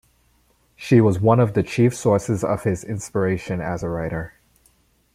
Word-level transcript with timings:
She 0.75 0.99
was 0.99 1.19
one 1.19 1.39
of 1.39 1.53
the 1.53 1.61
chief 1.61 1.95
sources 1.95 2.43
of 2.43 2.63
his 2.63 2.83
inspiration 2.83 3.61
as 3.61 3.83
a 3.83 3.89
writer. 3.89 4.33